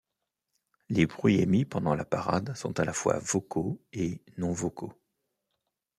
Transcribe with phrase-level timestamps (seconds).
[0.89, 4.97] Les bruits émis pendant la parade sont à la foi vocaux et non vocaux.